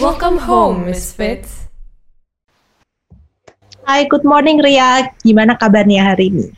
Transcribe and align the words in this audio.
Welcome 0.00 0.40
home, 0.40 0.88
Misfits. 0.88 1.68
Hai, 3.84 4.08
good 4.08 4.24
morning 4.24 4.56
Ria. 4.64 5.12
Gimana 5.20 5.60
kabarnya 5.60 6.00
hari 6.16 6.32
ini? 6.32 6.48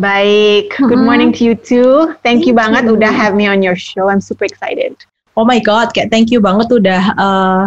Baik, 0.00 0.72
good 0.80 0.96
Mhm. 0.96 1.04
morning 1.04 1.30
to 1.36 1.44
you 1.44 1.52
too. 1.52 2.16
Thank, 2.24 2.48
you 2.48 2.56
banget 2.56 2.88
you. 2.88 2.96
udah 2.96 3.12
have 3.12 3.36
me 3.36 3.44
on 3.44 3.60
your 3.60 3.76
show. 3.76 4.08
I'm 4.08 4.24
super 4.24 4.48
excited. 4.48 4.96
Oh 5.36 5.44
my 5.44 5.60
god, 5.60 5.92
kayak 5.92 6.08
thank 6.08 6.32
you 6.32 6.40
banget 6.40 6.72
udah 6.72 7.02
uh, 7.20 7.62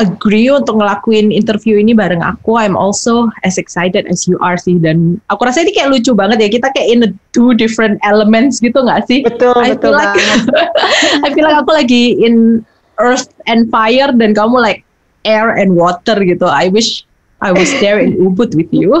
agree 0.00 0.48
untuk 0.48 0.80
ngelakuin 0.80 1.28
interview 1.28 1.76
ini 1.76 1.92
bareng 1.92 2.24
aku. 2.24 2.56
I'm 2.56 2.72
also 2.78 3.28
as 3.44 3.60
excited 3.60 4.08
as 4.08 4.24
you 4.24 4.40
are 4.40 4.56
sih. 4.56 4.80
Dan 4.80 5.20
aku 5.28 5.44
rasa 5.44 5.60
ini 5.60 5.76
kayak 5.76 5.92
lucu 5.92 6.16
banget 6.16 6.40
ya. 6.40 6.48
Kita 6.48 6.72
kayak 6.72 6.88
in 6.88 7.00
a 7.04 7.10
two 7.36 7.52
different 7.52 8.00
elements 8.00 8.64
gitu 8.64 8.80
nggak 8.80 9.04
sih? 9.04 9.20
Betul, 9.28 9.60
I 9.60 9.76
betul 9.76 9.92
feel 9.92 9.98
like 9.98 10.16
banget. 10.16 10.40
I 11.26 11.28
feel 11.36 11.44
like 11.44 11.58
aku 11.60 11.72
lagi 11.76 12.16
in 12.16 12.64
earth 12.98 13.30
and 13.46 13.70
fire 13.70 14.10
dan 14.12 14.34
kamu 14.34 14.58
like 14.58 14.82
air 15.26 15.54
and 15.54 15.74
water 15.74 16.18
gitu. 16.22 16.46
I 16.46 16.70
wish 16.70 17.02
I 17.38 17.54
was 17.54 17.70
there 17.78 18.02
in 18.02 18.18
Ubud 18.18 18.54
with 18.58 18.70
you. 18.74 18.98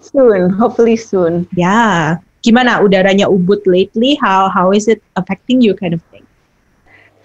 soon, 0.00 0.50
hopefully 0.56 0.96
soon. 0.96 1.44
Ya, 1.54 2.16
gimana 2.40 2.80
udaranya 2.80 3.28
Ubud 3.28 3.62
lately? 3.68 4.16
How 4.18 4.48
how 4.48 4.72
is 4.72 4.88
it 4.88 5.04
affecting 5.18 5.60
you 5.60 5.76
kind 5.76 5.92
of 5.92 6.02
thing? 6.08 6.24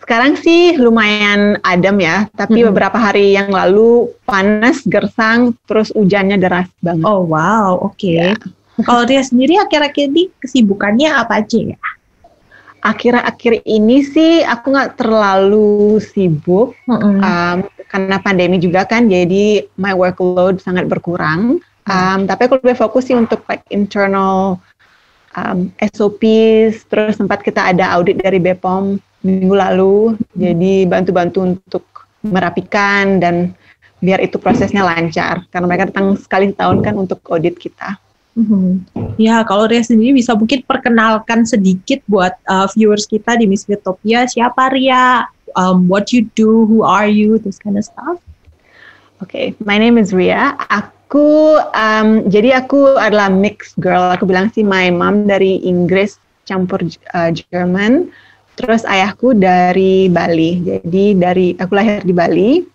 Sekarang 0.06 0.38
sih 0.38 0.78
lumayan 0.78 1.58
adem 1.66 1.98
ya, 1.98 2.30
tapi 2.38 2.62
Mhm. 2.62 2.70
beberapa 2.70 2.98
hari 3.00 3.34
yang 3.34 3.50
lalu 3.50 4.14
panas, 4.22 4.86
gersang, 4.86 5.58
terus 5.66 5.90
hujannya 5.98 6.38
deras 6.38 6.70
banget. 6.78 7.06
Oh 7.10 7.26
wow, 7.26 7.82
oke. 7.82 8.06
Ya. 8.06 8.38
Kalau 8.86 9.08
dia 9.08 9.24
sendiri 9.24 9.58
akhir-akhir 9.58 10.12
ini 10.14 10.30
kesibukannya 10.38 11.10
apa 11.10 11.42
aja 11.42 11.58
ya? 11.58 11.80
Akhir-akhir 12.86 13.66
ini 13.66 14.06
sih 14.06 14.46
aku 14.46 14.70
nggak 14.70 15.02
terlalu 15.02 15.98
sibuk 15.98 16.78
Mm-mm. 16.86 17.18
um, 17.18 17.58
karena 17.90 18.22
pandemi 18.22 18.62
juga 18.62 18.86
kan, 18.86 19.10
jadi 19.10 19.66
my 19.82 19.98
workload 19.98 20.62
sangat 20.62 20.86
berkurang. 20.86 21.58
Um, 21.86 22.26
tapi 22.26 22.50
aku 22.50 22.62
lebih 22.62 22.78
fokus 22.82 23.10
sih 23.10 23.18
untuk 23.18 23.46
like 23.46 23.66
internal 23.70 24.58
um, 25.38 25.70
SOPs, 25.82 26.86
terus 26.90 27.18
sempat 27.18 27.46
kita 27.46 27.62
ada 27.74 27.94
audit 27.94 28.22
dari 28.22 28.42
BPOM 28.42 28.98
minggu 29.22 29.54
lalu, 29.54 30.18
jadi 30.34 30.90
bantu-bantu 30.90 31.46
untuk 31.46 31.86
merapikan 32.26 33.22
dan 33.22 33.54
biar 34.02 34.22
itu 34.22 34.42
prosesnya 34.42 34.82
lancar, 34.86 35.46
karena 35.54 35.66
mereka 35.66 35.90
datang 35.94 36.18
sekali 36.18 36.50
setahun 36.50 36.82
kan 36.82 36.94
untuk 36.98 37.22
audit 37.30 37.58
kita. 37.58 37.98
Mhm. 38.34 38.86
Ya, 39.16 39.40
kalau 39.48 39.72
Ria 39.72 39.80
sendiri 39.80 40.12
bisa 40.12 40.36
mungkin 40.36 40.64
perkenalkan 40.68 41.48
sedikit 41.48 42.04
buat 42.12 42.36
uh, 42.52 42.68
viewers 42.76 43.08
kita 43.08 43.40
di 43.40 43.48
Miss 43.48 43.64
Vitopia, 43.64 44.28
siapa 44.28 44.68
Ria, 44.76 45.24
um, 45.56 45.88
what 45.88 46.12
you 46.12 46.28
do, 46.36 46.68
who 46.68 46.84
are 46.84 47.08
you, 47.08 47.40
this 47.40 47.56
kind 47.56 47.80
of 47.80 47.88
stuff. 47.88 48.20
Oke, 49.24 49.56
my 49.64 49.80
name 49.80 49.96
is 49.96 50.12
Ria. 50.12 50.60
Aku 50.68 51.56
um, 51.72 52.28
jadi 52.28 52.60
aku 52.60 53.00
adalah 53.00 53.32
mixed 53.32 53.80
girl. 53.80 54.12
Aku 54.12 54.28
bilang 54.28 54.52
sih 54.52 54.68
my 54.68 54.92
mom 54.92 55.24
dari 55.24 55.64
Inggris 55.64 56.20
campur 56.44 56.84
uh, 57.16 57.32
Jerman. 57.32 58.12
Terus 58.60 58.84
ayahku 58.84 59.36
dari 59.36 60.12
Bali. 60.12 60.60
Jadi 60.64 61.16
dari 61.16 61.56
aku 61.56 61.72
lahir 61.76 62.04
di 62.04 62.12
Bali. 62.12 62.75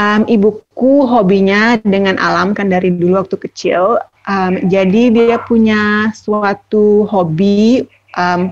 Um, 0.00 0.24
ibuku 0.24 1.04
hobinya 1.04 1.76
dengan 1.84 2.16
alam 2.16 2.56
kan 2.56 2.72
dari 2.72 2.88
dulu 2.88 3.20
waktu 3.20 3.36
kecil. 3.36 4.00
Um, 4.24 4.56
jadi 4.72 5.12
dia 5.12 5.36
punya 5.44 6.08
suatu 6.16 7.04
hobi 7.04 7.84
um, 8.16 8.48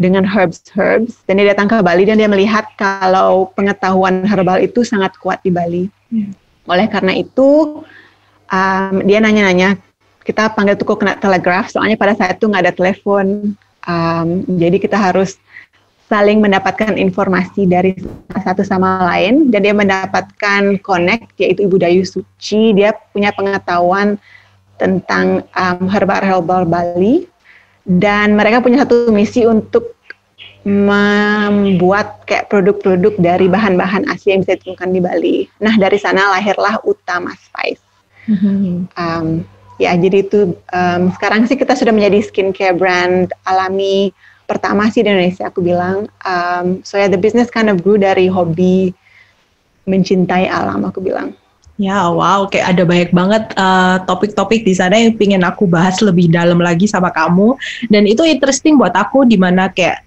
dengan 0.00 0.24
herbs 0.24 0.64
herbs. 0.72 1.20
Dan 1.28 1.36
dia 1.36 1.52
datang 1.52 1.68
ke 1.68 1.76
Bali 1.84 2.08
dan 2.08 2.16
dia 2.16 2.32
melihat 2.32 2.64
kalau 2.80 3.52
pengetahuan 3.52 4.24
herbal 4.24 4.56
itu 4.56 4.80
sangat 4.80 5.12
kuat 5.20 5.44
di 5.44 5.52
Bali. 5.52 5.84
Oleh 6.64 6.88
karena 6.88 7.12
itu, 7.12 7.84
um, 8.48 8.94
dia 9.04 9.20
nanya-nanya, 9.20 9.76
kita 10.24 10.48
panggil 10.56 10.80
tuh 10.80 10.96
kena 10.96 11.20
telegraph, 11.20 11.68
soalnya 11.68 12.00
pada 12.00 12.16
saat 12.16 12.40
itu 12.40 12.48
nggak 12.48 12.64
ada 12.64 12.72
telepon. 12.72 13.52
Um, 13.84 14.48
jadi 14.48 14.80
kita 14.80 14.96
harus 14.96 15.36
saling 16.10 16.42
mendapatkan 16.42 16.98
informasi 16.98 17.70
dari 17.70 17.94
satu 18.34 18.66
sama 18.66 19.06
lain, 19.14 19.46
dan 19.54 19.62
dia 19.62 19.70
mendapatkan 19.70 20.82
connect, 20.82 21.38
yaitu 21.38 21.70
Ibu 21.70 21.78
Dayu 21.78 22.02
Suci. 22.02 22.74
Dia 22.74 22.90
punya 23.14 23.30
pengetahuan 23.30 24.18
tentang 24.74 25.46
um, 25.54 25.86
herbal-herbal 25.86 26.66
Bali, 26.66 27.30
dan 27.86 28.34
mereka 28.34 28.58
punya 28.58 28.82
satu 28.82 29.14
misi 29.14 29.46
untuk 29.46 29.94
membuat 30.60 32.28
kayak 32.28 32.52
produk-produk 32.52 33.16
dari 33.16 33.48
bahan-bahan 33.48 34.04
asli 34.12 34.36
yang 34.36 34.44
bisa 34.44 34.60
ditemukan 34.60 34.90
di 34.92 35.00
Bali. 35.00 35.36
Nah 35.62 35.72
dari 35.80 35.96
sana 35.96 36.36
lahirlah 36.36 36.84
Utama 36.84 37.32
Spice. 37.32 37.80
Mhm. 38.28 38.92
Um, 38.92 39.26
ya 39.80 39.96
jadi 39.96 40.20
itu 40.20 40.52
um, 40.52 41.02
sekarang 41.16 41.48
sih 41.48 41.56
kita 41.56 41.72
sudah 41.72 41.96
menjadi 41.96 42.20
skincare 42.20 42.76
brand 42.76 43.32
alami 43.48 44.12
pertama 44.50 44.90
sih 44.90 45.06
di 45.06 45.14
Indonesia 45.14 45.46
aku 45.46 45.62
bilang. 45.62 46.10
Um, 46.26 46.82
so 46.82 46.98
ya 46.98 47.06
the 47.06 47.20
business 47.20 47.46
kind 47.46 47.70
of 47.70 47.86
grew 47.86 47.94
dari 47.94 48.26
hobi 48.26 48.90
mencintai 49.86 50.50
alam 50.50 50.82
aku 50.82 50.98
bilang. 50.98 51.38
Ya, 51.80 52.12
wow, 52.12 52.44
kayak 52.44 52.76
ada 52.76 52.82
banyak 52.84 53.10
banget 53.14 53.44
uh, 53.56 54.04
topik-topik 54.04 54.68
di 54.68 54.76
sana 54.76 55.00
yang 55.00 55.16
pingin 55.16 55.40
aku 55.40 55.64
bahas 55.64 55.96
lebih 56.04 56.28
dalam 56.28 56.60
lagi 56.60 56.84
sama 56.84 57.08
kamu. 57.08 57.56
Dan 57.88 58.04
itu 58.04 58.20
interesting 58.26 58.76
buat 58.76 58.92
aku 58.92 59.24
di 59.24 59.40
mana 59.40 59.72
kayak 59.72 60.04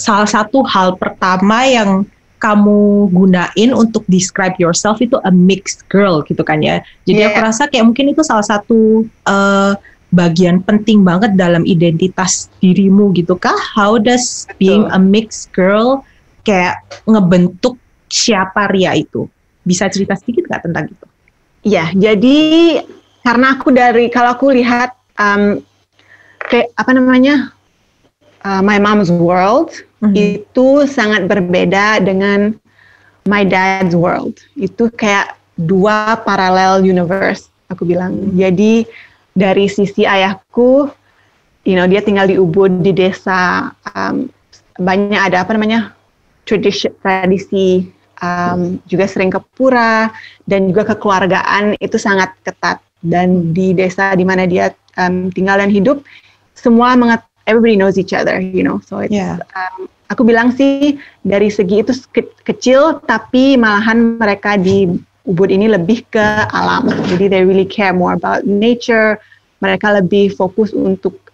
salah 0.00 0.24
satu 0.24 0.64
hal 0.64 0.96
pertama 0.96 1.68
yang 1.68 2.08
kamu 2.40 3.12
gunain 3.12 3.70
untuk 3.76 4.04
describe 4.08 4.56
yourself 4.56 5.00
itu 5.04 5.20
a 5.24 5.32
mixed 5.32 5.84
girl 5.92 6.24
gitu 6.24 6.40
kan 6.40 6.64
ya. 6.64 6.80
Jadi 7.04 7.28
aku 7.28 7.38
Yeah. 7.40 7.48
rasa 7.48 7.62
kayak 7.68 7.84
mungkin 7.92 8.16
itu 8.16 8.24
salah 8.24 8.44
satu 8.44 9.04
uh, 9.28 9.76
bagian 10.14 10.62
penting 10.62 11.02
banget 11.02 11.34
dalam 11.34 11.66
identitas 11.66 12.50
dirimu 12.62 13.10
gitu 13.16 13.34
kah? 13.36 13.56
How 13.74 13.98
does 13.98 14.46
being 14.56 14.86
a 14.90 14.98
mixed 15.00 15.50
girl 15.52 16.06
kayak 16.46 16.80
ngebentuk 17.06 17.76
siapa 18.06 18.70
Ria 18.70 18.94
itu? 18.94 19.26
Bisa 19.66 19.90
cerita 19.90 20.14
sedikit 20.14 20.46
nggak 20.46 20.62
tentang 20.62 20.86
itu? 20.90 21.06
Ya, 21.66 21.90
jadi 21.90 22.38
karena 23.26 23.58
aku 23.58 23.74
dari 23.74 24.06
kalau 24.06 24.38
aku 24.38 24.54
lihat 24.54 24.94
um, 25.18 25.58
kayak 26.46 26.70
apa 26.78 26.90
namanya 26.94 27.50
uh, 28.46 28.62
My 28.62 28.78
Mom's 28.78 29.10
World 29.10 29.74
Mhm. 29.96 30.12
itu 30.12 30.84
sangat 30.84 31.24
berbeda 31.24 32.04
dengan 32.04 32.52
My 33.24 33.48
Dad's 33.48 33.96
World. 33.96 34.36
Itu 34.52 34.92
kayak 34.92 35.40
dua 35.56 36.20
parallel 36.20 36.84
universe 36.84 37.48
aku 37.72 37.88
bilang. 37.88 38.36
Jadi 38.36 38.84
dari 39.36 39.68
sisi 39.68 40.08
ayahku, 40.08 40.88
you 41.68 41.76
know 41.76 41.84
dia 41.84 42.00
tinggal 42.00 42.24
di 42.30 42.40
Ubud 42.40 42.80
di 42.80 42.94
desa 42.94 43.68
um, 43.92 44.30
banyak 44.78 45.18
ada 45.18 45.42
apa 45.42 45.52
namanya 45.58 45.92
tradisi 46.46 46.86
tradisi 47.02 47.90
um, 48.22 48.78
juga 48.86 49.10
sering 49.10 49.34
ke 49.34 49.42
pura 49.58 50.08
dan 50.46 50.70
juga 50.70 50.94
kekeluargaan 50.94 51.74
itu 51.82 51.98
sangat 51.98 52.32
ketat 52.46 52.78
dan 53.02 53.50
di 53.50 53.74
desa 53.74 54.14
di 54.14 54.22
mana 54.22 54.46
dia 54.46 54.72
um, 54.96 55.28
tinggal 55.34 55.58
dan 55.58 55.68
hidup 55.68 56.00
semua 56.54 56.94
menget 56.94 57.20
everybody 57.50 57.74
knows 57.74 57.98
each 57.98 58.14
other 58.14 58.38
you 58.38 58.62
know 58.62 58.78
so 58.86 59.02
it's, 59.02 59.12
Yeah. 59.12 59.42
um, 59.58 59.90
aku 60.06 60.22
bilang 60.22 60.54
sih 60.54 60.96
dari 61.26 61.50
segi 61.50 61.82
itu 61.82 61.92
ke- 62.14 62.34
kecil 62.46 63.02
tapi 63.04 63.58
malahan 63.58 64.18
mereka 64.22 64.54
di 64.54 64.86
Ubud 65.26 65.50
ini 65.50 65.66
lebih 65.66 66.06
ke 66.08 66.26
alam 66.54 66.86
jadi 67.10 67.26
they 67.26 67.42
really 67.42 67.66
care 67.66 67.90
more 67.92 68.14
about 68.14 68.46
nature 68.46 69.18
mereka 69.58 69.98
lebih 69.98 70.30
fokus 70.32 70.70
untuk 70.70 71.26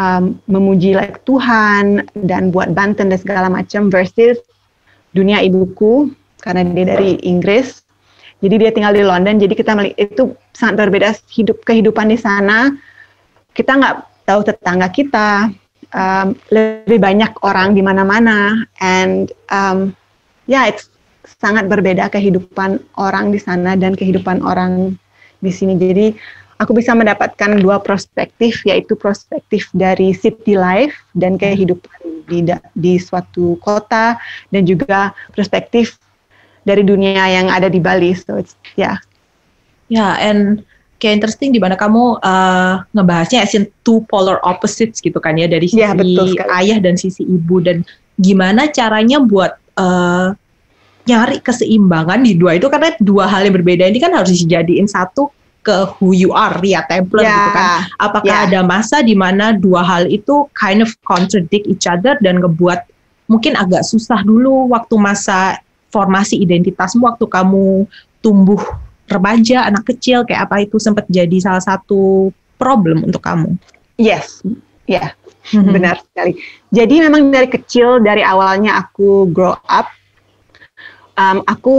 um, 0.00 0.38
memuji 0.48 0.94
like 0.96 1.20
Tuhan 1.24 2.06
dan 2.24 2.52
buat 2.52 2.72
Banten 2.72 3.12
dan 3.12 3.20
segala 3.20 3.48
macam 3.48 3.88
versus 3.88 4.40
dunia 5.16 5.40
ibuku 5.40 6.12
karena 6.44 6.62
dia 6.62 6.86
dari 6.86 7.16
Inggris. 7.24 7.82
Jadi 8.44 8.54
dia 8.60 8.70
tinggal 8.70 8.92
di 8.92 9.02
London. 9.02 9.40
Jadi 9.40 9.56
kita 9.56 9.72
melihat 9.72 10.12
itu 10.12 10.36
sangat 10.52 10.86
berbeda 10.86 11.16
hidup 11.32 11.64
kehidupan 11.64 12.12
di 12.12 12.20
sana. 12.20 12.68
Kita 13.56 13.80
nggak 13.80 13.94
tahu 14.28 14.40
tetangga 14.44 14.88
kita. 14.92 15.50
Um, 15.96 16.36
lebih 16.52 17.00
banyak 17.00 17.32
orang 17.40 17.72
di 17.72 17.80
mana-mana. 17.80 18.68
And 18.84 19.32
um, 19.48 19.96
yeah, 20.44 20.68
it's 20.68 20.92
sangat 21.36 21.68
berbeda 21.68 22.08
kehidupan 22.08 22.80
orang 22.96 23.28
di 23.32 23.40
sana 23.40 23.76
dan 23.76 23.92
kehidupan 23.92 24.40
orang 24.40 24.96
di 25.44 25.52
sini. 25.52 25.76
Jadi 25.76 26.16
aku 26.56 26.72
bisa 26.72 26.96
mendapatkan 26.96 27.60
dua 27.60 27.80
perspektif, 27.80 28.64
yaitu 28.64 28.96
perspektif 28.96 29.68
dari 29.76 30.16
city 30.16 30.56
life 30.56 30.96
dan 31.12 31.36
kehidupan 31.36 32.24
di 32.26 32.42
di 32.74 32.94
suatu 32.96 33.60
kota 33.60 34.16
dan 34.50 34.62
juga 34.64 35.12
perspektif 35.36 36.00
dari 36.66 36.82
dunia 36.82 37.28
yang 37.30 37.52
ada 37.52 37.68
di 37.68 37.78
Bali. 37.78 38.16
So 38.16 38.40
it's 38.40 38.56
yeah. 38.74 38.98
Ya, 39.86 40.02
yeah, 40.02 40.12
and 40.18 40.66
kayak 40.98 41.22
interesting 41.22 41.54
di 41.54 41.62
mana 41.62 41.78
kamu 41.78 42.18
uh, 42.18 42.82
ngebahasnya 42.90 43.44
as 43.44 43.54
in 43.54 43.70
two 43.86 44.02
polar 44.10 44.42
opposites 44.42 44.98
gitu 44.98 45.22
kan 45.22 45.38
ya 45.38 45.46
dari 45.46 45.70
sisi 45.70 45.78
Ya, 45.78 45.94
betul 45.94 46.34
sekali. 46.34 46.50
ayah 46.64 46.78
dan 46.82 46.98
sisi 46.98 47.22
ibu 47.22 47.62
dan 47.62 47.86
gimana 48.18 48.66
caranya 48.72 49.22
buat 49.22 49.54
uh, 49.78 50.34
nyari 51.06 51.38
keseimbangan 51.38 52.20
di 52.20 52.34
dua 52.34 52.58
itu 52.58 52.66
karena 52.66 52.90
dua 52.98 53.30
hal 53.30 53.46
yang 53.46 53.54
berbeda 53.54 53.86
ini 53.86 54.02
kan 54.02 54.10
harus 54.10 54.34
dijadiin 54.34 54.90
satu 54.90 55.30
ke 55.62 55.86
who 55.98 56.14
you 56.14 56.30
are 56.30 56.54
Ria 56.62 56.86
Templar 56.86 57.26
Yeah. 57.26 57.34
gitu 57.34 57.50
kan. 57.54 57.68
Apakah 57.98 58.26
Yeah. 58.26 58.46
ada 58.46 58.60
masa 58.62 59.02
di 59.02 59.18
mana 59.18 59.50
dua 59.50 59.82
hal 59.82 60.06
itu 60.06 60.46
kind 60.54 60.78
of 60.78 60.90
contradict 61.02 61.66
each 61.66 61.90
other 61.90 62.14
dan 62.22 62.38
ngebuat 62.38 62.86
mungkin 63.26 63.58
agak 63.58 63.82
susah 63.82 64.22
dulu 64.22 64.70
waktu 64.70 64.94
masa 64.94 65.58
formasi 65.90 66.38
identitasmu 66.38 67.02
waktu 67.02 67.26
kamu 67.26 67.86
tumbuh 68.22 68.62
remaja, 69.06 69.66
anak 69.66 69.86
kecil 69.86 70.22
kayak 70.26 70.50
apa 70.50 70.66
itu 70.66 70.78
sempat 70.78 71.06
jadi 71.10 71.34
salah 71.38 71.62
satu 71.62 72.30
problem 72.58 73.06
untuk 73.06 73.22
kamu. 73.22 73.54
Yes, 73.98 74.42
ya 74.86 75.14
Mhm. 75.54 75.70
benar 75.70 76.02
sekali. 76.02 76.42
Jadi 76.74 76.94
memang 77.06 77.30
dari 77.30 77.46
kecil 77.46 78.02
dari 78.02 78.22
awalnya 78.22 78.82
aku 78.82 79.30
grow 79.30 79.54
up, 79.66 79.86
um, 81.16 81.42
aku 81.48 81.76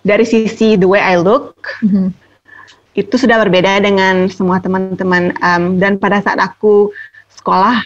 dari 0.00 0.24
sisi 0.24 0.76
the 0.80 0.88
way 0.88 1.00
I 1.00 1.20
look 1.20 1.60
Mhm. 1.84 2.12
itu 2.96 3.14
sudah 3.16 3.40
berbeda 3.40 3.80
dengan 3.80 4.28
semua 4.28 4.60
teman-teman. 4.60 5.36
Um, 5.40 5.76
dan 5.80 5.96
pada 6.00 6.20
saat 6.20 6.40
aku 6.40 6.90
sekolah 7.32 7.84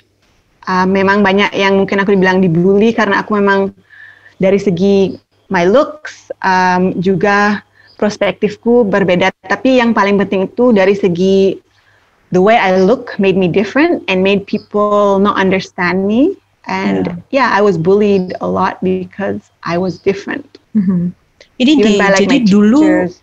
uh, 0.66 0.86
memang 0.88 1.22
banyak 1.22 1.54
yang 1.54 1.78
mungkin 1.82 2.02
aku 2.02 2.14
dibilang 2.16 2.40
dibully 2.42 2.94
karena 2.94 3.22
aku 3.22 3.36
memang 3.38 3.74
dari 4.40 4.58
segi 4.58 5.14
my 5.52 5.68
looks 5.68 6.32
um, 6.42 6.96
juga 6.98 7.62
perspektifku 8.00 8.82
berbeda. 8.88 9.30
Tapi 9.46 9.78
yang 9.78 9.94
paling 9.94 10.18
penting 10.18 10.50
itu 10.50 10.74
dari 10.74 10.96
segi 10.98 11.60
the 12.34 12.42
way 12.42 12.58
I 12.58 12.82
look 12.82 13.14
made 13.22 13.38
me 13.38 13.46
different 13.46 14.02
and 14.10 14.24
made 14.24 14.48
people 14.48 15.22
not 15.22 15.38
understand 15.38 16.08
me. 16.08 16.34
And 16.64 17.20
yeah, 17.28 17.52
I 17.52 17.60
was 17.60 17.76
bullied 17.76 18.32
a 18.40 18.48
lot 18.48 18.80
because 18.80 19.52
I 19.68 19.76
was 19.76 20.00
different 20.00 20.53
Mhm. 20.74 21.14
Ini 21.54 21.72
even 21.78 21.86
di, 21.86 21.92
by 21.96 22.08
like 22.10 22.20
jadi 22.26 22.36
dulu 22.44 22.82
teachers. 22.82 23.22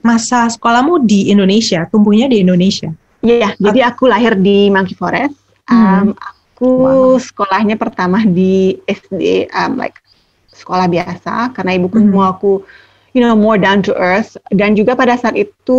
masa 0.00 0.46
sekolahmu 0.46 1.02
di 1.02 1.28
Indonesia, 1.28 1.82
tumbuhnya 1.90 2.30
di 2.30 2.46
Indonesia. 2.46 2.94
Iya, 3.26 3.58
jadi 3.58 3.90
aku 3.90 4.06
lahir 4.06 4.38
di 4.38 4.70
Monkey 4.70 4.94
Forest. 4.94 5.34
Hmm. 5.66 5.74
Um, 5.74 6.08
aku 6.14 6.68
Wow. 6.86 7.18
sekolahnya 7.18 7.74
pertama 7.74 8.22
di 8.22 8.78
SD, 8.86 9.50
um, 9.50 9.74
like 9.76 9.98
sekolah 10.54 10.86
biasa, 10.86 11.50
karena 11.52 11.74
ibuku 11.74 11.98
Hmm. 11.98 12.14
mau 12.14 12.30
aku, 12.30 12.62
you 13.12 13.20
know, 13.20 13.34
more 13.34 13.58
down 13.58 13.82
to 13.82 13.90
earth. 13.98 14.38
Dan 14.48 14.78
juga 14.78 14.94
pada 14.94 15.18
saat 15.18 15.34
itu, 15.34 15.78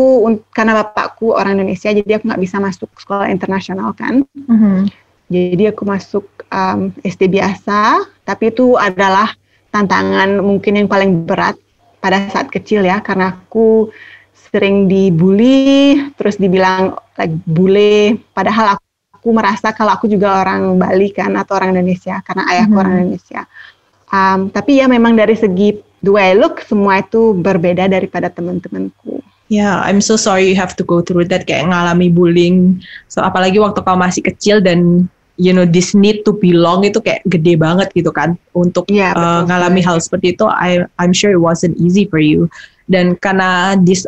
karena 0.52 0.84
bapakku 0.84 1.32
orang 1.34 1.56
Indonesia, 1.58 1.90
jadi 1.90 2.20
aku 2.20 2.28
nggak 2.28 2.44
bisa 2.44 2.60
masuk 2.60 2.92
sekolah 3.00 3.32
internasional 3.32 3.96
kan. 3.96 4.28
Mhm. 4.36 4.92
Jadi 5.28 5.64
aku 5.72 5.84
masuk 5.88 6.28
um, 6.52 6.92
SD 7.02 7.32
biasa, 7.32 8.04
tapi 8.22 8.52
itu 8.52 8.76
adalah 8.76 9.32
tantangan 9.72 10.40
mungkin 10.42 10.84
yang 10.84 10.88
paling 10.90 11.26
berat 11.28 11.56
pada 11.98 12.30
saat 12.30 12.48
kecil 12.54 12.86
ya, 12.86 13.02
karena 13.02 13.36
aku 13.36 13.90
sering 14.48 14.88
dibully, 14.88 16.00
terus 16.16 16.40
dibilang 16.40 16.96
like 17.20 17.36
bule, 17.44 18.16
padahal 18.32 18.80
aku, 18.80 18.86
aku 19.12 19.30
merasa 19.36 19.76
kalau 19.76 19.92
aku 19.92 20.08
juga 20.08 20.40
orang 20.46 20.80
Bali 20.80 21.12
kan 21.12 21.36
atau 21.36 21.60
orang 21.60 21.76
Indonesia, 21.76 22.22
karena 22.24 22.44
ayahku 22.48 22.76
Mhm. 22.78 22.80
orang 22.80 22.94
Indonesia. 23.02 23.42
Um, 24.08 24.40
tapi 24.48 24.80
ya 24.80 24.88
memang 24.88 25.20
dari 25.20 25.36
segi 25.36 25.76
the 26.00 26.12
way 26.14 26.32
I 26.32 26.40
look, 26.40 26.64
semua 26.64 27.04
itu 27.04 27.36
berbeda 27.36 27.92
daripada 27.92 28.32
teman-temanku. 28.32 29.20
Ya, 29.52 29.84
I'm 29.84 30.00
so 30.04 30.20
sorry 30.20 30.52
you 30.52 30.60
have 30.60 30.76
to 30.76 30.84
go 30.84 31.00
through 31.00 31.28
that 31.32 31.48
kayak 31.48 31.68
ngalami 31.72 32.12
bullying. 32.12 32.84
So 33.12 33.24
apalagi 33.24 33.60
waktu 33.60 33.80
kau 33.84 33.96
masih 34.00 34.24
kecil 34.24 34.60
dan 34.60 35.12
you 35.38 35.54
know 35.54 35.64
this 35.64 35.94
need 35.94 36.26
to 36.26 36.34
belong 36.34 36.84
itu 36.84 36.98
kayak 37.00 37.22
gede 37.30 37.56
banget 37.56 37.94
gitu 37.94 38.10
kan 38.10 38.36
untuk 38.58 38.90
Iya, 38.90 39.14
uh, 39.14 39.42
betul 39.42 39.54
ngalami 39.54 39.82
hal 39.86 39.98
seperti 40.02 40.34
itu. 40.34 40.46
I 40.50 40.84
I'm 40.98 41.14
sure 41.14 41.32
it 41.32 41.42
wasn't 41.42 41.78
easy 41.78 42.10
for 42.10 42.20
you. 42.20 42.50
Dan 42.90 43.16
karena 43.22 43.78
this 43.78 44.04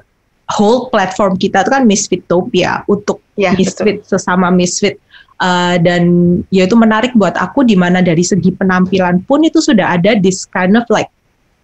whole 0.50 0.90
platform 0.90 1.38
kita 1.38 1.62
itu 1.62 1.70
kan 1.72 1.84
Misfitopia 1.86 2.84
untuk 2.90 3.22
Ya, 3.40 3.56
misfit 3.56 4.04
sesama 4.04 4.52
misfit 4.52 5.00
Uh, 5.40 5.80
dan 5.80 6.04
ya 6.52 6.68
itu 6.68 6.76
menarik 6.76 7.16
buat 7.16 7.32
aku 7.40 7.64
di 7.64 7.72
mana 7.72 8.04
dari 8.04 8.28
segi 8.28 8.52
penampilan 8.52 9.24
pun 9.24 9.40
itu 9.40 9.64
sudah 9.64 9.96
ada 9.96 10.20
this 10.20 10.44
kind 10.44 10.76
of 10.76 10.84
like 10.92 11.08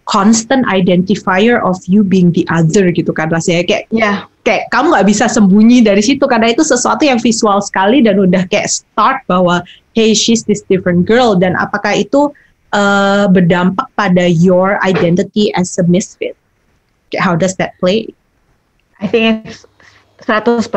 constant 0.06 0.62
identifier 0.70 1.58
of 1.60 1.76
you 1.90 2.06
being 2.06 2.30
the 2.30 2.46
other 2.48 2.94
gitu 2.94 3.10
kan 3.10 3.28
rasanya. 3.28 3.66
Kayak 3.66 3.84
Ya, 3.90 4.30
kayak 4.46 4.70
kamu 4.70 4.94
nggak 4.94 5.08
bisa 5.10 5.26
sembunyi 5.26 5.82
dari 5.82 6.00
situ 6.00 6.22
karena 6.30 6.54
itu 6.54 6.62
sesuatu 6.62 7.02
yang 7.02 7.18
visual 7.18 7.58
sekali 7.58 8.00
dan 8.00 8.22
udah 8.22 8.46
kayak 8.46 8.70
start 8.70 9.26
bahwa 9.26 9.66
hey 9.98 10.14
she's 10.14 10.46
this 10.46 10.62
different 10.70 11.04
girl. 11.04 11.34
Dan 11.34 11.58
apakah 11.58 11.98
itu 11.98 12.30
uh, 12.70 13.26
berdampak 13.26 13.90
pada 13.98 14.30
your 14.30 14.78
identity 14.86 15.50
as 15.58 15.74
a 15.76 15.84
misfit? 15.90 16.38
How 17.18 17.34
does 17.34 17.58
that 17.58 17.74
play? 17.82 18.06
I 19.02 19.10
think 19.10 19.50
it's 19.50 19.66
100% 20.24 20.70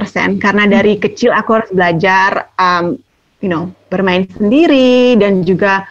karena 0.44 0.68
dari 0.68 1.00
kecil 1.00 1.32
aku 1.32 1.62
harus 1.62 1.72
belajar 1.72 2.52
um, 2.60 3.00
you 3.40 3.48
know 3.48 3.72
bermain 3.88 4.28
sendiri 4.36 5.16
dan 5.22 5.46
juga 5.46 5.88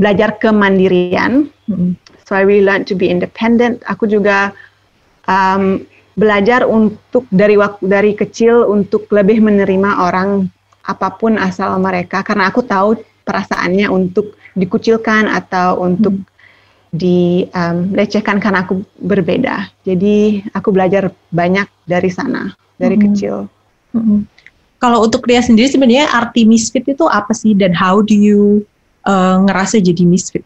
belajar 0.00 0.40
kemandirian. 0.40 1.52
Hmm. 1.68 1.98
So 2.30 2.38
I 2.38 2.46
really 2.46 2.62
learned 2.62 2.86
to 2.86 2.94
be 2.94 3.10
independent 3.10 3.82
aku 3.90 4.06
juga 4.06 4.54
um, 5.26 5.82
belajar 6.14 6.62
untuk 6.62 7.26
dari 7.34 7.58
waktu 7.58 7.82
dari 7.90 8.12
kecil 8.14 8.70
untuk 8.70 9.10
lebih 9.10 9.42
menerima 9.42 10.06
orang 10.06 10.46
apa 10.86 11.10
pun 11.18 11.34
asal 11.34 11.74
mereka 11.82 12.22
karena 12.22 12.46
aku 12.46 12.62
tahu 12.62 12.94
perasaannya 13.26 13.90
untuk 13.90 14.38
dikucilkan 14.54 15.26
atau 15.26 15.82
untuk 15.82 16.22
dilecehkan 16.90 18.42
karena 18.42 18.66
aku 18.66 18.82
berbeda. 18.98 19.70
Jadi 19.86 20.42
aku 20.50 20.74
belajar 20.74 21.14
banyak 21.30 21.66
dari 21.86 22.10
sana 22.10 22.50
dari 22.74 22.98
Mhm. 22.98 23.02
kecil. 23.06 23.46
Mm-mm. 23.94 24.26
Kalau 24.82 25.04
untuk 25.06 25.22
Ria 25.28 25.44
sendiri 25.44 25.70
sebenarnya 25.70 26.10
arti 26.10 26.42
misfit 26.48 26.82
itu 26.88 27.06
apa 27.06 27.30
sih 27.36 27.54
dan 27.54 27.76
how 27.76 28.02
do 28.02 28.16
you 28.16 28.64
uh, 29.06 29.38
ngerasa 29.46 29.78
jadi 29.78 30.02
misfit? 30.08 30.42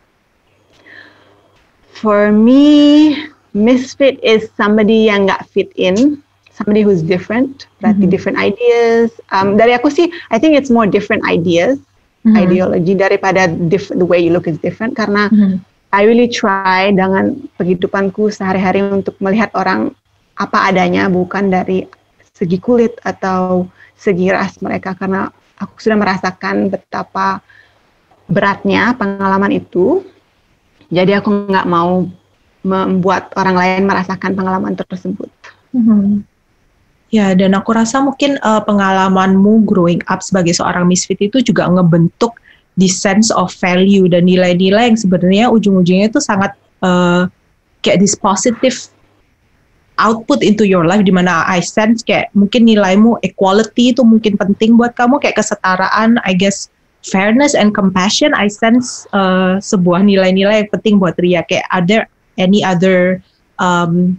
For 2.04 2.28
me, 2.28 3.16
misfit 3.56 4.20
is 4.20 4.52
somebody 4.60 5.08
yang 5.08 5.24
nggak 5.24 5.48
fit 5.48 5.72
in, 5.72 6.20
somebody 6.52 6.84
who's 6.84 7.00
different, 7.00 7.64
berarti 7.80 8.04
Mhm. 8.04 8.12
different 8.12 8.36
ideas. 8.36 9.08
Um, 9.32 9.56
dari 9.56 9.72
aku 9.72 9.88
sih, 9.88 10.12
I 10.28 10.36
think 10.36 10.52
it's 10.52 10.68
more 10.68 10.84
different 10.84 11.24
ideas, 11.24 11.80
Mhm. 12.28 12.36
ideology 12.36 12.92
daripada 12.92 13.48
diff- 13.48 13.96
the 13.96 14.04
way 14.04 14.20
you 14.20 14.36
look 14.36 14.44
is 14.44 14.60
different 14.60 14.92
karena 14.92 15.32
Mhm. 15.32 15.64
I 15.96 16.04
really 16.04 16.28
try 16.28 16.92
dengan 16.92 17.40
kehidupanku 17.56 18.28
sehari-hari 18.28 18.84
untuk 18.84 19.16
melihat 19.24 19.48
orang 19.56 19.96
apa 20.36 20.68
adanya 20.68 21.08
bukan 21.08 21.48
dari 21.48 21.88
segi 22.36 22.58
kulit 22.60 23.00
atau 23.00 23.70
segi 23.96 24.28
ras 24.28 24.58
mereka 24.60 24.92
karena 24.92 25.30
aku 25.56 25.78
sudah 25.80 25.96
merasakan 25.96 26.68
betapa 26.68 27.40
beratnya 28.26 28.92
pengalaman 28.92 29.56
itu. 29.56 30.02
Jadi 30.94 31.12
aku 31.18 31.50
nggak 31.50 31.66
mau 31.66 32.06
membuat 32.64 33.34
orang 33.36 33.56
lain 33.58 33.82
merasakan 33.84 34.32
pengalaman 34.32 34.72
tersebut. 34.78 35.28
Mhm. 35.74 36.24
Ya, 37.12 37.30
dan 37.36 37.54
aku 37.54 37.76
rasa 37.76 38.02
mungkin 38.02 38.42
uh, 38.42 38.58
pengalamanmu 38.64 39.68
growing 39.68 40.02
up 40.10 40.18
sebagai 40.18 40.56
seorang 40.56 40.88
misfit 40.88 41.20
itu 41.22 41.38
juga 41.44 41.68
ngebentuk 41.70 42.34
the 42.74 42.90
sense 42.90 43.30
of 43.30 43.54
value 43.54 44.10
dan 44.10 44.26
nilai-nilai 44.26 44.90
yang 44.90 44.98
sebenarnya 44.98 45.46
ujung-ujungnya 45.46 46.10
itu 46.10 46.18
sangat 46.18 46.58
uh, 46.82 47.30
kayak 47.86 48.02
this 48.02 48.18
positive 48.18 48.74
output 50.02 50.42
into 50.42 50.66
your 50.66 50.82
life 50.82 51.06
di 51.06 51.14
mana 51.14 51.46
I 51.46 51.62
sense 51.62 52.02
kayak 52.02 52.34
mungkin 52.34 52.66
nilaimu 52.66 53.22
equality 53.22 53.94
itu 53.94 54.02
mungkin 54.02 54.34
penting 54.34 54.74
buat 54.74 54.98
kamu 54.98 55.22
kayak 55.22 55.38
kesetaraan 55.38 56.18
I 56.26 56.34
guess 56.34 56.66
fairness 57.04 57.52
and 57.52 57.76
compassion 57.76 58.32
I 58.32 58.48
sense 58.48 59.04
uh, 59.12 59.60
sebuah 59.60 60.02
nilai-nilai 60.08 60.64
yang 60.64 60.70
penting 60.72 60.94
buat 60.96 61.20
Ria 61.20 61.44
kayak 61.44 61.68
ada 61.68 62.08
any 62.40 62.64
other 62.64 63.20
um, 63.60 64.16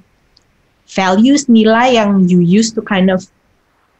values 0.85 1.49
nilai 1.49 1.97
yang 1.97 2.29
you 2.29 2.45
use 2.45 2.69
to 2.77 2.85
kind 2.85 3.09
of 3.09 3.25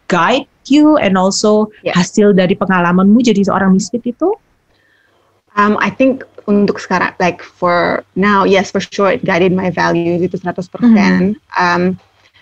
guide 0.05 0.45
you 0.69 1.01
and 1.01 1.17
also 1.17 1.73
Yeah. 1.81 1.97
hasil 1.97 2.37
dari 2.37 2.53
pengalamanmu 2.53 3.25
jadi 3.25 3.41
seorang 3.45 3.73
misfit 3.73 4.05
itu 4.05 4.37
Um, 5.55 5.79
I 5.79 5.87
think 5.87 6.27
untuk 6.51 6.83
sekarang, 6.83 7.15
like 7.15 7.39
for 7.39 8.03
now, 8.19 8.43
yes 8.43 8.75
for 8.75 8.83
sure 8.83 9.15
it 9.15 9.23
guided 9.23 9.55
my 9.55 9.71
values 9.71 10.19
itu 10.19 10.35
100%. 10.35 10.67
Um, 11.55 11.95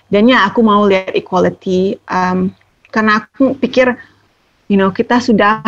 dan 0.09 0.25
ya 0.25 0.49
aku 0.49 0.65
mau 0.65 0.81
lihat 0.89 1.13
equality 1.13 2.01
um, 2.09 2.49
karena 2.89 3.21
aku 3.21 3.53
pikir, 3.61 3.93
you 4.65 4.81
know, 4.81 4.89
kita 4.89 5.21
sudah 5.21 5.61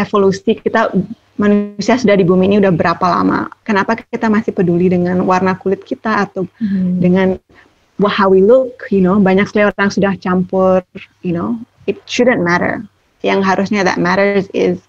evolusi, 0.00 0.56
kita 0.56 0.90
manusia 1.36 1.96
sudah 1.96 2.16
di 2.16 2.24
bumi 2.24 2.48
ini 2.48 2.56
udah 2.60 2.72
berapa 2.72 3.04
lama? 3.04 3.48
Kenapa 3.64 3.96
kita 4.00 4.32
masih 4.32 4.52
peduli 4.52 4.88
dengan 4.88 5.24
warna 5.24 5.56
kulit 5.56 5.84
kita 5.84 6.28
atau 6.28 6.48
dengan 7.00 7.36
wha- 8.00 8.12
how 8.12 8.32
we 8.32 8.40
look? 8.40 8.88
You 8.88 9.04
know, 9.04 9.20
banyak 9.20 9.48
sekali 9.48 9.68
orang 9.68 9.92
sudah 9.92 10.12
campur. 10.16 10.80
You 11.24 11.36
know, 11.36 11.60
it 11.84 12.00
shouldn't 12.08 12.40
matter. 12.44 12.84
Yang 13.20 13.40
harusnya 13.44 13.84
that 13.84 14.00
matters 14.00 14.48
is 14.56 14.80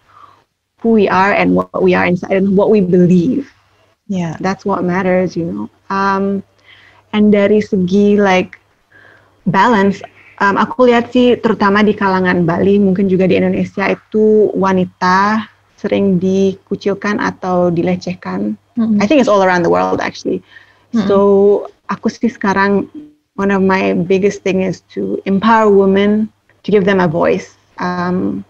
who 0.79 0.95
we 0.95 1.05
are 1.11 1.35
and 1.35 1.53
what 1.53 1.83
we 1.83 1.93
are 1.93 2.07
inside 2.07 2.35
and 2.35 2.55
what 2.55 2.71
we 2.71 2.81
believe. 2.81 3.51
Yeah. 4.11 4.35
That's 4.43 4.67
what 4.67 4.83
matters, 4.83 5.39
you 5.39 5.47
know. 5.47 5.65
Um, 5.87 6.43
and 7.15 7.31
dari 7.31 7.63
segi 7.63 8.19
like 8.19 8.59
balance, 9.47 10.03
um, 10.41 10.55
aku 10.57 10.89
lihat 10.89 11.13
sih 11.13 11.37
terutama 11.37 11.85
di 11.85 11.93
kalangan 11.93 12.43
Bali, 12.43 12.81
mungkin 12.81 13.05
juga 13.05 13.29
di 13.29 13.37
Indonesia 13.37 13.85
itu 13.93 14.49
wanita 14.57 15.45
sering 15.77 16.17
dikucilkan 16.17 17.21
atau 17.21 17.69
dilecehkan. 17.69 18.57
Mm-hmm. 18.77 18.99
I 19.01 19.05
think 19.05 19.21
it's 19.21 19.29
all 19.29 19.45
around 19.45 19.61
the 19.61 19.71
world 19.71 20.01
actually. 20.01 20.41
Mm-mm. 20.91 21.05
So 21.05 21.17
aku 21.87 22.09
sih 22.09 22.33
sekarang 22.33 22.89
one 23.37 23.53
of 23.53 23.61
my 23.61 23.93
biggest 23.93 24.41
thing 24.41 24.65
is 24.65 24.81
to 24.97 25.21
empower 25.29 25.69
women 25.69 26.29
to 26.65 26.67
give 26.69 26.85
them 26.85 27.01
a 27.01 27.09
voice. 27.09 27.57
Um, 27.81 28.45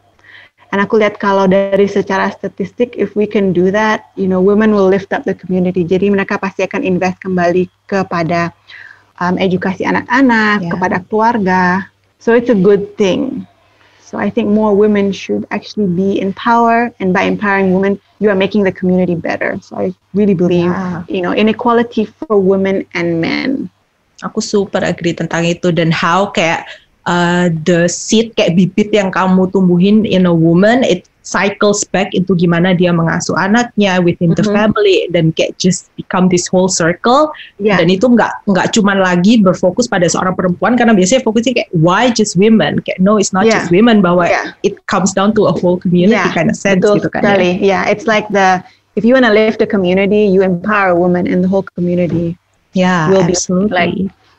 and 0.75 0.83
aku 0.83 0.99
lihat 0.99 1.23
kalau 1.23 1.47
dari 1.47 1.87
secara 1.87 2.31
statistik, 2.35 2.99
if 2.99 3.15
we 3.15 3.23
can 3.23 3.55
do 3.55 3.71
that, 3.71 4.11
you 4.19 4.27
know, 4.27 4.43
women 4.43 4.75
will 4.75 4.91
lift 4.91 5.15
up 5.15 5.23
the 5.23 5.35
community. 5.35 5.87
Jadi 5.87 6.11
mereka 6.11 6.35
pasti 6.35 6.67
akan 6.67 6.83
invest 6.83 7.23
kembali 7.23 7.71
kepada 7.87 8.51
um, 9.21 9.37
edukasi 9.37 9.85
anak-anak, 9.85 10.65
Yeah. 10.65 10.71
kepada 10.73 10.97
keluarga. 11.05 11.63
So 12.17 12.33
it's 12.33 12.49
a 12.49 12.57
good 12.57 12.97
thing. 12.97 13.45
So 14.01 14.19
I 14.19 14.27
think 14.27 14.51
more 14.51 14.75
women 14.75 15.15
should 15.15 15.47
actually 15.55 15.87
be 15.87 16.19
in 16.19 16.35
power, 16.35 16.91
and 16.99 17.15
by 17.15 17.23
empowering 17.23 17.71
women, 17.71 17.95
you 18.19 18.27
are 18.27 18.35
making 18.35 18.67
the 18.67 18.75
community 18.75 19.15
better. 19.15 19.55
So 19.63 19.79
I 19.79 19.95
really 20.11 20.35
believe, 20.35 20.67
Yeah. 20.67 21.07
you 21.07 21.23
know, 21.23 21.31
inequality 21.31 22.11
for 22.11 22.35
women 22.35 22.83
and 22.91 23.23
men. 23.23 23.71
Aku 24.21 24.43
super 24.43 24.83
agree 24.83 25.15
tentang 25.15 25.47
itu 25.47 25.71
dan 25.73 25.89
how 25.89 26.29
kayak 26.29 26.67
uh, 27.09 27.49
the 27.65 27.89
seed 27.89 28.35
kayak 28.37 28.53
bibit 28.53 28.93
yang 28.93 29.09
kamu 29.09 29.49
tumbuhin 29.49 30.05
in 30.05 30.29
a 30.29 30.35
woman 30.35 30.85
it 30.85 31.07
cycles 31.31 31.87
back 31.87 32.11
into 32.11 32.35
gimana 32.35 32.75
dia 32.75 32.91
mengasuh 32.91 33.31
anaknya 33.39 34.03
within 34.03 34.35
the 34.35 34.43
Mhm. 34.43 34.51
family 34.51 35.07
dan 35.15 35.31
kayak 35.31 35.55
just 35.55 35.87
become 35.95 36.27
this 36.27 36.51
whole 36.51 36.67
circle 36.67 37.31
Yeah. 37.57 37.79
dan 37.79 37.87
itu 37.87 38.03
nggak 38.05 38.43
nggak 38.51 38.75
cuman 38.75 38.99
lagi 38.99 39.39
berfokus 39.39 39.87
pada 39.87 40.03
seorang 40.11 40.35
perempuan 40.35 40.75
karena 40.75 40.91
biasanya 40.91 41.23
fokusnya 41.23 41.53
kayak 41.63 41.71
why 41.71 42.11
just 42.11 42.35
women 42.35 42.83
kayak 42.83 42.99
no 42.99 43.15
it's 43.15 43.31
not 43.31 43.47
Yeah. 43.47 43.63
just 43.63 43.71
women 43.71 44.03
bahwa 44.03 44.27
Yeah. 44.27 44.51
it 44.67 44.75
comes 44.91 45.15
down 45.15 45.31
to 45.39 45.47
a 45.47 45.55
whole 45.55 45.79
community 45.79 46.19
Yeah, 46.19 46.35
kind 46.35 46.51
of 46.51 46.59
sense 46.59 46.83
Betul 46.83 46.99
gitu 46.99 47.07
kan 47.07 47.23
ya. 47.23 47.31
sekali. 47.31 47.51
Yeah, 47.63 47.87
it's 47.87 48.03
like 48.03 48.27
the 48.29 48.59
if 48.99 49.07
you 49.07 49.15
want 49.15 49.23
to 49.23 49.31
lift 49.31 49.63
a 49.63 49.69
community, 49.69 50.27
you 50.27 50.43
empower 50.43 50.91
women 50.91 51.23
in 51.23 51.39
the 51.39 51.47
whole 51.47 51.63
community. 51.63 52.35
yeah 52.71 53.11
will 53.11 53.27
be 53.27 53.35
absolutely 53.35 53.75
like 53.75 53.95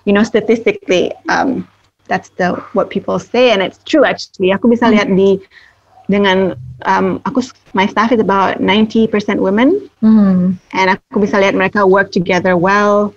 you 0.08 0.12
know 0.16 0.24
statistically 0.24 1.12
um, 1.28 1.68
that's 2.08 2.32
the 2.40 2.56
what 2.72 2.88
people 2.88 3.20
say 3.20 3.52
and 3.52 3.60
it's 3.60 3.76
true 3.84 4.08
actually 4.08 4.48
aku 4.48 4.72
bisa 4.72 4.88
lihat 4.88 5.12
di 5.12 5.36
dengan 6.10 6.58
um, 6.86 7.22
aku 7.22 7.42
my 7.74 7.86
staff 7.86 8.10
is 8.10 8.18
about 8.20 8.58
90% 8.58 9.10
women. 9.38 9.78
Hmm. 10.02 10.58
and 10.74 10.86
aku 10.90 11.22
bisa 11.22 11.38
lihat 11.38 11.54
mereka 11.54 11.86
work 11.86 12.10
together 12.10 12.58
well. 12.58 13.14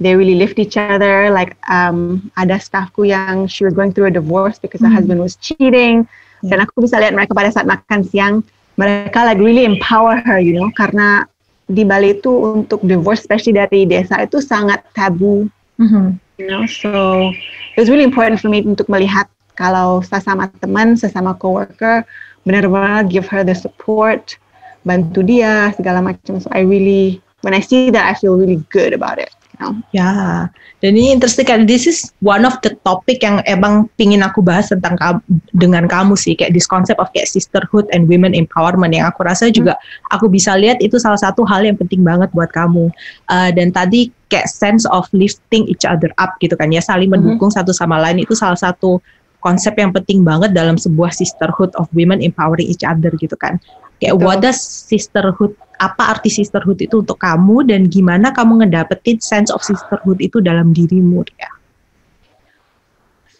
They 0.00 0.16
really 0.16 0.38
lift 0.38 0.56
each 0.56 0.78
other. 0.80 1.28
Like 1.28 1.58
um, 1.68 2.30
ada 2.38 2.56
staffku 2.56 3.04
yang 3.04 3.44
she 3.50 3.66
was 3.66 3.74
going 3.76 3.92
through 3.92 4.08
a 4.08 4.14
divorce 4.14 4.56
because 4.56 4.80
her 4.80 4.88
Hmm. 4.88 4.96
husband 4.96 5.18
was 5.20 5.36
cheating. 5.36 6.06
Dan 6.40 6.62
aku 6.64 6.86
bisa 6.88 6.96
lihat 6.96 7.12
mereka 7.12 7.36
pada 7.36 7.52
saat 7.52 7.68
makan 7.68 8.00
siang 8.06 8.40
mereka 8.80 9.28
like 9.28 9.36
really 9.36 9.68
empower 9.68 10.16
her 10.24 10.40
you 10.40 10.56
know? 10.56 10.72
Karena 10.72 11.28
di 11.68 11.84
Bali 11.84 12.16
itu 12.16 12.32
untuk 12.56 12.80
divorce 12.80 13.22
especially 13.26 13.60
dari 13.60 13.84
desa 13.84 14.24
itu 14.24 14.40
sangat 14.40 14.80
tabu. 14.96 15.50
Mhm. 15.76 16.16
you 16.40 16.48
know? 16.48 16.64
So 16.64 17.28
it 17.76 17.78
was 17.82 17.92
really 17.92 18.06
important 18.08 18.40
for 18.40 18.48
me 18.48 18.64
untuk 18.64 18.88
melihat 18.88 19.28
kalau 19.60 20.00
sesama 20.00 20.48
teman 20.64 20.96
sesama 20.96 21.36
coworker 21.36 22.08
benar-benar 22.48 23.04
give 23.04 23.28
her 23.28 23.44
the 23.44 23.52
support 23.52 24.40
bantu 24.88 25.20
dia 25.20 25.76
segala 25.76 26.00
macam. 26.00 26.40
So 26.40 26.48
I 26.56 26.64
really 26.64 27.20
when 27.44 27.52
I 27.52 27.60
see 27.60 27.92
that 27.92 28.08
I 28.08 28.16
feel 28.16 28.40
really 28.40 28.64
good 28.72 28.96
about 28.96 29.20
it 29.20 29.28
you 29.52 29.58
know? 29.60 29.72
Ya, 29.92 30.48
dan 30.80 30.96
ini 30.96 31.12
interesting 31.12 31.46
kan. 31.46 31.68
This 31.68 31.84
is 31.84 32.12
one 32.24 32.48
of 32.48 32.56
the 32.64 32.74
topic 32.82 33.20
yang 33.20 33.44
emang 33.44 33.92
pingin 34.00 34.24
aku 34.24 34.40
bahas 34.40 34.72
tentang 34.72 34.96
kamu, 34.96 35.20
dengan 35.52 35.84
kamu 35.86 36.16
sih, 36.16 36.34
kayak 36.34 36.56
this 36.56 36.66
concept 36.66 36.98
of 36.98 37.12
kayak 37.12 37.28
sisterhood 37.28 37.86
and 37.92 38.08
women 38.08 38.32
empowerment. 38.32 38.96
Yang 38.96 39.12
aku 39.12 39.20
rasa 39.26 39.52
juga 39.52 39.76
aku 40.10 40.32
bisa 40.32 40.56
lihat 40.56 40.80
itu 40.80 40.96
salah 40.96 41.20
satu 41.20 41.44
hal 41.44 41.66
yang 41.68 41.76
penting 41.76 42.00
banget 42.00 42.32
buat 42.32 42.50
kamu. 42.50 42.88
Uh, 43.28 43.50
dan 43.52 43.70
tadi 43.70 44.08
kayak 44.30 44.48
sense 44.48 44.86
of 44.88 45.10
lifting 45.10 45.66
each 45.66 45.82
other 45.82 46.08
up 46.16 46.38
gitu 46.40 46.54
kan 46.56 46.72
ya, 46.72 46.80
saling 46.80 47.10
mendukung 47.10 47.50
satu 47.52 47.74
sama 47.74 47.98
lain 48.00 48.22
itu 48.22 48.32
salah 48.32 48.58
satu 48.58 49.02
konsep 49.40 49.74
yang 49.76 49.90
penting 49.90 50.22
banget 50.22 50.52
dalam 50.52 50.76
sebuah 50.76 51.10
sisterhood 51.10 51.72
of 51.76 51.88
women 51.92 52.20
empowering 52.20 52.68
each 52.68 52.84
other 52.84 53.10
gitu 53.16 53.34
kan. 53.36 53.56
Kayak 54.00 54.16
Betul. 54.16 54.24
what 54.24 54.38
does 54.40 54.60
sisterhood 54.60 55.52
apa 55.80 56.16
arti 56.16 56.28
sisterhood 56.28 56.80
itu 56.80 57.00
untuk 57.00 57.20
kamu 57.20 57.64
dan 57.68 57.88
gimana 57.88 58.32
kamu 58.32 58.64
ngedapetin 58.64 59.20
sense 59.20 59.48
of 59.48 59.60
sisterhood 59.64 60.20
itu 60.20 60.40
dalam 60.40 60.72
dirimu 60.72 61.24
ya? 61.36 61.50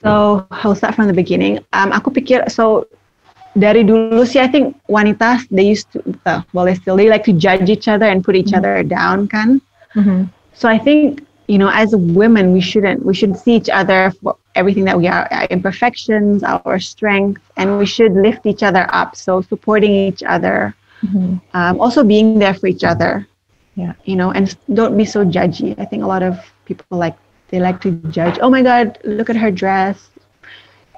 So 0.00 0.44
I'll 0.48 0.74
start 0.74 0.96
from 0.96 1.12
the 1.12 1.16
beginning. 1.16 1.60
Um, 1.76 1.92
aku 1.92 2.08
pikir 2.08 2.48
so 2.48 2.88
dari 3.52 3.84
dulu 3.84 4.24
sih 4.24 4.40
I 4.40 4.48
think 4.48 4.72
wanita 4.88 5.44
they 5.52 5.68
used 5.68 5.92
to 5.92 6.00
uh, 6.24 6.40
well 6.56 6.64
they 6.64 6.72
still 6.72 6.96
they 6.96 7.12
like 7.12 7.26
to 7.28 7.36
judge 7.36 7.68
each 7.68 7.84
other 7.84 8.08
and 8.08 8.24
put 8.24 8.32
each 8.32 8.56
Mhm. 8.56 8.64
other 8.64 8.80
down 8.80 9.28
kan. 9.28 9.60
So 10.56 10.72
I 10.72 10.80
think 10.80 11.20
you 11.52 11.60
know 11.60 11.68
as 11.68 11.92
women 11.92 12.56
we 12.56 12.64
shouldn't 12.64 13.04
we 13.04 13.12
should 13.12 13.36
see 13.36 13.60
each 13.60 13.68
other 13.68 14.08
for 14.24 14.39
everything 14.54 14.84
that 14.84 14.98
we 14.98 15.06
are 15.06 15.28
our 15.30 15.44
imperfections, 15.46 16.42
our 16.42 16.78
strength, 16.78 17.40
and 17.56 17.78
we 17.78 17.86
should 17.86 18.12
lift 18.12 18.46
each 18.46 18.62
other 18.62 18.86
up. 18.92 19.16
So 19.16 19.40
supporting 19.42 19.92
each 19.92 20.22
other, 20.22 20.74
um, 21.54 21.80
also 21.80 22.04
being 22.04 22.38
there 22.38 22.54
for 22.54 22.66
each 22.66 22.84
other. 22.84 23.26
Yeah. 23.76 23.94
You 24.04 24.16
know, 24.16 24.30
and 24.32 24.54
don't 24.74 24.96
be 24.96 25.04
so 25.04 25.24
judgy. 25.24 25.78
I 25.78 25.84
think 25.84 26.02
a 26.02 26.06
lot 26.06 26.22
of 26.22 26.38
people 26.66 26.98
like 26.98 27.16
they 27.48 27.60
like 27.60 27.80
to 27.82 27.92
judge. 28.10 28.38
Oh 28.42 28.50
my 28.50 28.62
God, 28.62 28.98
look 29.04 29.30
at 29.30 29.36
her 29.36 29.50
dress. 29.50 30.10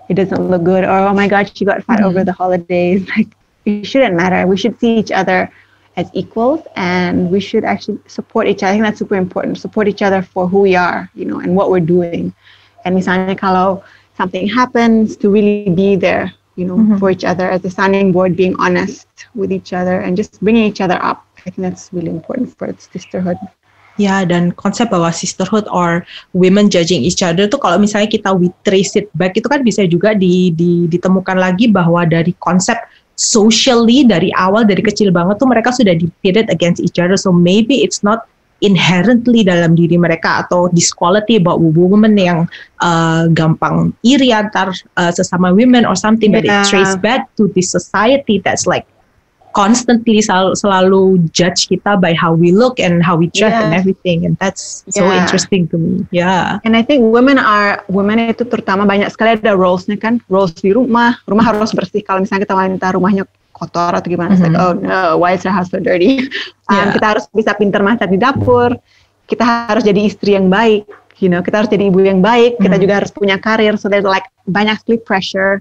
It 0.08 0.14
doesn't 0.14 0.48
look 0.50 0.64
good. 0.64 0.84
Or 0.84 0.90
oh 1.08 1.14
my 1.14 1.28
God, 1.28 1.50
she 1.56 1.64
got 1.64 1.84
fat 1.84 2.00
Mhm. 2.00 2.04
over 2.06 2.24
the 2.24 2.32
holidays. 2.32 3.06
Like 3.16 3.28
it 3.64 3.84
shouldn't 3.86 4.16
matter. 4.16 4.46
We 4.46 4.56
should 4.56 4.78
see 4.80 4.96
each 4.98 5.12
other 5.12 5.50
as 5.96 6.10
equals, 6.14 6.60
and 6.74 7.30
we 7.30 7.38
should 7.38 7.64
actually 7.64 8.00
support 8.08 8.48
each 8.48 8.62
other. 8.62 8.70
I 8.70 8.72
think 8.72 8.84
that's 8.84 8.98
super 8.98 9.14
important. 9.16 9.58
Support 9.58 9.86
each 9.88 10.02
other 10.02 10.20
for 10.22 10.48
who 10.48 10.60
we 10.60 10.74
are, 10.74 11.08
you 11.14 11.26
know, 11.26 11.38
and 11.38 11.54
what 11.54 11.70
we're 11.70 11.80
doing. 11.96 12.34
And 12.84 12.98
misalnya 12.98 13.38
kalau 13.38 13.82
something 14.18 14.46
happens, 14.46 15.16
to 15.18 15.32
really 15.32 15.72
be 15.72 15.96
there, 15.96 16.30
you 16.60 16.68
know, 16.68 16.76
Mhm. 16.76 17.00
for 17.00 17.08
each 17.08 17.24
other 17.24 17.48
as 17.48 17.64
a 17.64 17.72
sounding 17.72 18.12
board, 18.12 18.36
being 18.36 18.52
honest 18.60 19.08
with 19.32 19.50
each 19.50 19.72
other, 19.72 20.02
and 20.04 20.18
just 20.18 20.36
bringing 20.44 20.68
each 20.68 20.84
other 20.84 21.00
up. 21.00 21.24
I 21.42 21.50
think 21.50 21.66
that's 21.66 21.90
really 21.90 22.12
important 22.12 22.54
for 22.54 22.70
sisterhood. 22.76 23.40
Ya, 24.00 24.24
dan 24.24 24.56
konsep 24.56 24.88
bahwa 24.88 25.12
sisterhood 25.12 25.68
or 25.68 26.08
women 26.32 26.72
judging 26.72 27.04
each 27.04 27.20
other 27.20 27.44
tuh 27.44 27.60
kalau 27.60 27.76
misalnya 27.76 28.08
kita 28.08 28.32
we 28.32 28.48
trace 28.64 28.96
it 28.96 29.12
back 29.12 29.36
itu 29.36 29.44
kan 29.44 29.60
bisa 29.60 29.84
juga 29.84 30.16
di, 30.16 30.48
di, 30.56 30.88
ditemukan 30.88 31.36
lagi 31.36 31.68
bahwa 31.68 32.08
dari 32.08 32.32
konsep 32.40 32.80
socially 33.20 34.08
dari 34.08 34.32
awal 34.32 34.64
dari 34.64 34.80
kecil 34.80 35.12
banget 35.12 35.36
tuh 35.36 35.44
mereka 35.44 35.68
sudah 35.76 35.92
pitted 36.24 36.48
against 36.48 36.80
each 36.80 36.96
other. 36.96 37.20
So 37.20 37.36
maybe 37.36 37.84
it's 37.84 38.00
not 38.00 38.24
inherently 38.62 39.42
dalam 39.42 39.74
diri 39.74 39.98
mereka 39.98 40.46
atau 40.46 40.70
this 40.70 40.94
quality 40.94 41.36
about 41.36 41.58
women 41.58 42.14
yang 42.14 42.46
uh, 42.78 43.26
gampang 43.34 43.90
iri 44.06 44.30
antar 44.30 44.70
uh, 44.96 45.10
sesama 45.10 45.50
women 45.50 45.82
or 45.82 45.98
something 45.98 46.30
but 46.30 46.46
it 46.46 46.54
Yeah. 46.54 46.62
trace 46.70 46.94
back 47.02 47.26
to 47.34 47.50
the 47.52 47.62
society 47.64 48.38
that's 48.38 48.64
like 48.64 48.86
constantly 49.52 50.22
selalu, 50.24 50.56
selalu 50.56 51.00
judge 51.36 51.68
kita 51.68 52.00
by 52.00 52.16
how 52.16 52.32
we 52.32 52.56
look 52.56 52.80
and 52.80 53.04
how 53.04 53.18
we 53.18 53.28
dress 53.36 53.52
and 53.60 53.68
Yeah. 53.74 53.80
everything 53.84 54.24
and 54.24 54.38
that's 54.40 54.80
so 54.88 55.10
Yeah. 55.12 55.20
interesting 55.20 55.68
to 55.68 55.76
me 55.76 56.06
yeah 56.08 56.56
And 56.64 56.72
I 56.72 56.80
think 56.86 57.04
women 57.04 57.36
are 57.36 57.82
women 57.90 58.30
itu 58.30 58.46
terutama 58.48 58.86
banyak 58.86 59.10
sekali 59.10 59.36
ada 59.36 59.52
roles-nya 59.58 59.98
kan, 59.98 60.22
roles 60.30 60.54
di 60.54 60.70
rumah, 60.70 61.18
rumah 61.26 61.44
harus 61.50 61.74
bersih. 61.74 62.00
Kalau 62.06 62.22
misalnya 62.22 62.46
kita 62.46 62.54
wanita 62.54 62.86
rumahnya 62.94 63.26
kotor 63.62 63.94
atau 63.94 64.08
gimana, 64.10 64.34
it's 64.34 64.42
like 64.42 64.58
oh 64.58 64.74
no, 64.74 65.14
why 65.16 65.38
is 65.38 65.46
her 65.46 65.54
house 65.54 65.70
so 65.70 65.78
dirty? 65.78 66.18
Um, 66.66 66.74
Yeah. 66.78 66.88
Kita 66.96 67.06
harus 67.14 67.24
bisa 67.30 67.52
pintar 67.54 67.84
masak 67.84 68.10
di 68.10 68.18
dapur. 68.18 68.74
Kita 69.28 69.68
harus 69.70 69.84
jadi 69.84 70.02
istri 70.02 70.34
yang 70.34 70.48
baik, 70.48 70.88
you 71.20 71.28
know. 71.28 71.44
Kita 71.44 71.60
harus 71.60 71.70
jadi 71.70 71.86
ibu 71.92 72.00
yang 72.00 72.24
baik. 72.24 72.56
Kita 72.58 72.74
Mhm. 72.74 72.82
juga 72.82 72.94
harus 73.02 73.10
punya 73.12 73.36
karir. 73.36 73.76
So 73.76 73.92
there's 73.92 74.08
like 74.08 74.24
banyak 74.48 74.80
sekali 74.80 74.98
pressure 74.98 75.60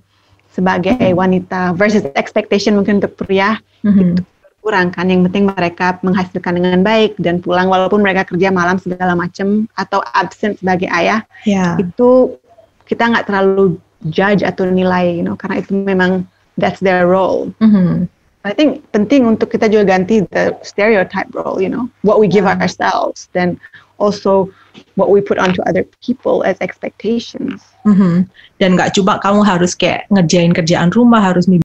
sebagai 0.51 0.99
wanita 1.11 1.75
versus 1.75 2.03
expectation 2.15 2.75
mungkin 2.75 2.99
untuk 2.99 3.15
pria 3.15 3.59
Mhm. 3.83 4.23
kurang 4.61 4.93
kan 4.93 5.09
yang 5.09 5.25
penting 5.25 5.49
mereka 5.49 5.97
menghasilkan 6.05 6.53
dengan 6.53 6.79
baik 6.85 7.17
dan 7.17 7.41
pulang 7.41 7.65
walaupun 7.65 7.97
mereka 7.97 8.29
kerja 8.29 8.53
malam 8.53 8.77
segala 8.77 9.17
macam 9.17 9.65
atau 9.73 10.05
absent 10.13 10.61
sebagai 10.61 10.85
ayah 10.93 11.25
yeah 11.49 11.81
itu 11.81 12.37
kita 12.85 13.09
nggak 13.09 13.25
terlalu 13.25 13.81
judge 14.05 14.45
atau 14.45 14.69
nilai 14.69 15.17
you 15.17 15.25
know 15.25 15.33
karena 15.33 15.65
itu 15.65 15.73
memang 15.73 16.29
that's 16.57 16.79
their 16.79 17.07
role 17.07 17.53
Mhm. 17.61 18.07
I 18.41 18.57
think 18.57 18.81
penting 18.89 19.29
untuk 19.29 19.53
kita 19.53 19.69
juga 19.69 19.93
ganti 19.93 20.25
the 20.33 20.57
stereotype 20.65 21.29
role 21.37 21.61
you 21.61 21.69
know 21.69 21.85
what 22.01 22.17
we 22.17 22.25
give 22.25 22.49
Yeah. 22.49 22.57
ourselves 22.57 23.29
then 23.37 23.61
also 24.01 24.49
what 24.97 25.13
we 25.13 25.21
put 25.21 25.37
onto 25.37 25.61
other 25.69 25.85
people 26.01 26.41
as 26.41 26.57
expectations 26.57 27.61
Mhm. 27.85 28.25
dan 28.57 28.69
nggak 28.73 28.97
cuma 28.97 29.21
kamu 29.21 29.45
harus 29.45 29.77
kayak 29.77 30.09
ngerjain 30.09 30.57
kerjaan 30.57 30.89
rumah 30.89 31.21
harus 31.21 31.45
mib- 31.45 31.61